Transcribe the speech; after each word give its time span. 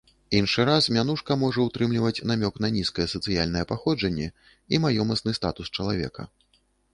Іншы 0.37 0.63
раз 0.69 0.85
мянушка 0.95 1.35
можа 1.41 1.65
ўтрымліваць 1.65 2.23
намёк 2.31 2.57
на 2.65 2.71
нізкае 2.77 3.07
сацыяльнае 3.13 3.63
паходжанне 3.73 4.27
і 4.73 4.81
маёмасны 4.87 5.31
статус 5.41 5.67
чалавека. 5.79 6.27